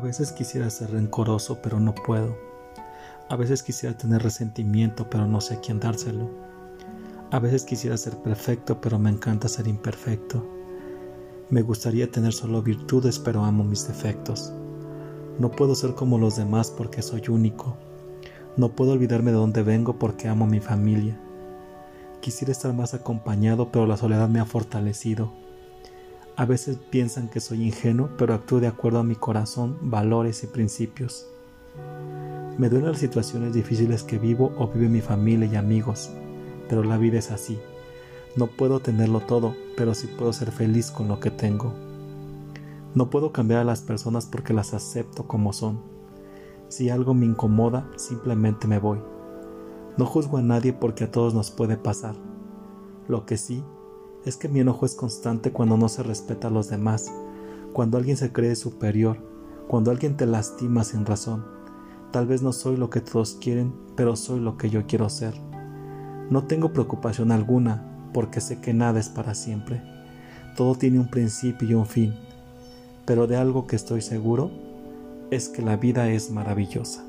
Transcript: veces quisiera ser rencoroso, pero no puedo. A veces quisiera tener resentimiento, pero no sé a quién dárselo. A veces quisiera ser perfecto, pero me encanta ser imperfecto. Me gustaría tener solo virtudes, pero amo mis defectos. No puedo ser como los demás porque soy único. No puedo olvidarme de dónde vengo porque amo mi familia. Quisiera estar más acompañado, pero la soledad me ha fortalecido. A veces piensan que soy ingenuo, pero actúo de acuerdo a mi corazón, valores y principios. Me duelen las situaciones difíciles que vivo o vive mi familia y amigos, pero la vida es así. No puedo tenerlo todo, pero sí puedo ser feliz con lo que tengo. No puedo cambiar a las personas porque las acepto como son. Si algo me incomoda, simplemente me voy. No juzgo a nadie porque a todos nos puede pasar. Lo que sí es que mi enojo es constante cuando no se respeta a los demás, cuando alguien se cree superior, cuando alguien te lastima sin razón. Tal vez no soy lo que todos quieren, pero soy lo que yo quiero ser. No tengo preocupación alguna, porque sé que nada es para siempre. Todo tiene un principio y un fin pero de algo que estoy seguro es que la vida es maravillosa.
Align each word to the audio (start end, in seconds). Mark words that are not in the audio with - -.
veces 0.00 0.32
quisiera 0.32 0.70
ser 0.70 0.90
rencoroso, 0.92 1.60
pero 1.62 1.78
no 1.78 1.94
puedo. 1.94 2.36
A 3.28 3.36
veces 3.36 3.62
quisiera 3.62 3.96
tener 3.96 4.22
resentimiento, 4.22 5.08
pero 5.08 5.26
no 5.26 5.40
sé 5.40 5.54
a 5.54 5.60
quién 5.60 5.80
dárselo. 5.80 6.30
A 7.30 7.38
veces 7.38 7.64
quisiera 7.64 7.96
ser 7.96 8.16
perfecto, 8.18 8.80
pero 8.80 8.98
me 8.98 9.10
encanta 9.10 9.48
ser 9.48 9.66
imperfecto. 9.68 10.46
Me 11.50 11.62
gustaría 11.62 12.10
tener 12.10 12.32
solo 12.32 12.62
virtudes, 12.62 13.18
pero 13.18 13.44
amo 13.44 13.64
mis 13.64 13.86
defectos. 13.86 14.52
No 15.38 15.50
puedo 15.50 15.74
ser 15.74 15.94
como 15.94 16.18
los 16.18 16.36
demás 16.36 16.70
porque 16.70 17.02
soy 17.02 17.22
único. 17.28 17.76
No 18.56 18.76
puedo 18.76 18.92
olvidarme 18.92 19.30
de 19.30 19.38
dónde 19.38 19.62
vengo 19.62 19.98
porque 19.98 20.28
amo 20.28 20.46
mi 20.46 20.60
familia. 20.60 21.18
Quisiera 22.20 22.52
estar 22.52 22.72
más 22.74 22.94
acompañado, 22.94 23.72
pero 23.72 23.86
la 23.86 23.96
soledad 23.96 24.28
me 24.28 24.40
ha 24.40 24.44
fortalecido. 24.44 25.32
A 26.34 26.46
veces 26.46 26.78
piensan 26.90 27.28
que 27.28 27.40
soy 27.40 27.62
ingenuo, 27.62 28.08
pero 28.16 28.32
actúo 28.32 28.58
de 28.58 28.66
acuerdo 28.66 29.00
a 29.00 29.04
mi 29.04 29.16
corazón, 29.16 29.76
valores 29.82 30.42
y 30.44 30.46
principios. 30.46 31.26
Me 32.56 32.70
duelen 32.70 32.92
las 32.92 33.00
situaciones 33.00 33.52
difíciles 33.52 34.02
que 34.02 34.18
vivo 34.18 34.50
o 34.56 34.68
vive 34.68 34.88
mi 34.88 35.02
familia 35.02 35.46
y 35.46 35.56
amigos, 35.56 36.10
pero 36.70 36.84
la 36.84 36.96
vida 36.96 37.18
es 37.18 37.30
así. 37.30 37.58
No 38.34 38.46
puedo 38.46 38.80
tenerlo 38.80 39.20
todo, 39.20 39.54
pero 39.76 39.94
sí 39.94 40.06
puedo 40.06 40.32
ser 40.32 40.52
feliz 40.52 40.90
con 40.90 41.06
lo 41.06 41.20
que 41.20 41.30
tengo. 41.30 41.74
No 42.94 43.10
puedo 43.10 43.30
cambiar 43.30 43.60
a 43.60 43.64
las 43.64 43.82
personas 43.82 44.24
porque 44.24 44.54
las 44.54 44.72
acepto 44.72 45.28
como 45.28 45.52
son. 45.52 45.82
Si 46.68 46.88
algo 46.88 47.12
me 47.12 47.26
incomoda, 47.26 47.86
simplemente 47.96 48.66
me 48.66 48.78
voy. 48.78 49.00
No 49.98 50.06
juzgo 50.06 50.38
a 50.38 50.42
nadie 50.42 50.72
porque 50.72 51.04
a 51.04 51.10
todos 51.10 51.34
nos 51.34 51.50
puede 51.50 51.76
pasar. 51.76 52.14
Lo 53.06 53.26
que 53.26 53.36
sí 53.36 53.62
es 54.24 54.36
que 54.36 54.48
mi 54.48 54.60
enojo 54.60 54.86
es 54.86 54.94
constante 54.94 55.52
cuando 55.52 55.76
no 55.76 55.88
se 55.88 56.02
respeta 56.02 56.48
a 56.48 56.50
los 56.50 56.68
demás, 56.68 57.12
cuando 57.72 57.98
alguien 57.98 58.16
se 58.16 58.32
cree 58.32 58.56
superior, 58.56 59.18
cuando 59.68 59.90
alguien 59.90 60.16
te 60.16 60.26
lastima 60.26 60.84
sin 60.84 61.06
razón. 61.06 61.44
Tal 62.10 62.26
vez 62.26 62.42
no 62.42 62.52
soy 62.52 62.76
lo 62.76 62.90
que 62.90 63.00
todos 63.00 63.38
quieren, 63.40 63.72
pero 63.96 64.16
soy 64.16 64.40
lo 64.40 64.56
que 64.56 64.70
yo 64.70 64.86
quiero 64.86 65.08
ser. 65.08 65.34
No 66.30 66.44
tengo 66.44 66.72
preocupación 66.72 67.32
alguna, 67.32 68.10
porque 68.12 68.40
sé 68.40 68.60
que 68.60 68.74
nada 68.74 69.00
es 69.00 69.08
para 69.08 69.34
siempre. 69.34 69.82
Todo 70.56 70.74
tiene 70.74 70.98
un 70.98 71.08
principio 71.08 71.68
y 71.68 71.74
un 71.74 71.86
fin 71.86 72.14
pero 73.04 73.26
de 73.26 73.36
algo 73.36 73.66
que 73.66 73.76
estoy 73.76 74.00
seguro 74.00 74.50
es 75.30 75.48
que 75.48 75.62
la 75.62 75.76
vida 75.76 76.10
es 76.10 76.30
maravillosa. 76.30 77.04